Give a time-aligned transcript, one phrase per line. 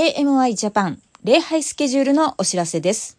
[0.00, 3.18] AMI ジャパン礼拝スケジュールのお知らせです。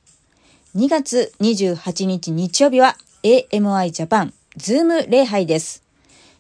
[0.76, 5.83] 2月28日日曜日は AMI ジャパンズーム礼拝です。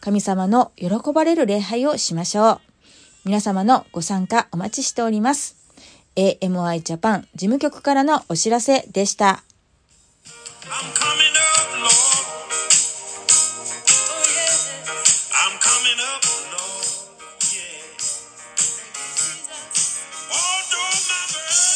[0.00, 2.60] 神様の喜ばれる礼拝をしましょう。
[3.24, 5.56] 皆様のご参加お待ちしております。
[6.16, 9.42] AMI ジャパン事務局からのお知らせでした。
[15.74, 16.53] coming up.